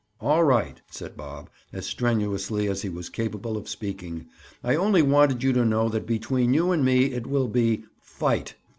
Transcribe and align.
"All 0.19 0.43
right," 0.43 0.81
said 0.89 1.15
Bob, 1.15 1.51
as 1.71 1.85
strenuously 1.85 2.67
as 2.67 2.81
he 2.81 2.89
was 2.89 3.07
capable 3.07 3.55
of 3.55 3.69
speaking. 3.69 4.25
"I 4.63 4.75
only 4.75 5.03
wanted 5.03 5.43
you 5.43 5.53
to 5.53 5.63
know 5.63 5.89
that 5.89 6.07
between 6.07 6.55
you 6.55 6.71
and 6.71 6.83
me 6.83 7.13
it 7.13 7.27
will 7.27 7.47
be—fight!" 7.47 8.55